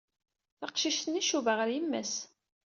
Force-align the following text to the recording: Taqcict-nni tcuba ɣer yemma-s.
Taqcict-nni 0.59 1.21
tcuba 1.23 1.53
ɣer 1.57 1.69
yemma-s. 1.75 2.13